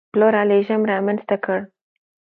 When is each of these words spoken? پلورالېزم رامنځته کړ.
پلورالېزم 0.13 0.81
رامنځته 0.91 1.35
کړ. 1.45 1.59